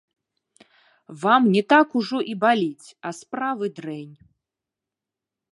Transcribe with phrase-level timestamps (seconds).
[1.23, 4.15] Вам не так ужо і баліць, а справы дрэнь.